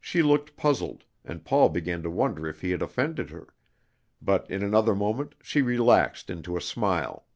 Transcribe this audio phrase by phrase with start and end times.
[0.00, 3.52] She looked puzzled, and Paul began to wonder if he had offended her,
[4.22, 7.26] but in another moment she relaxed into a smile.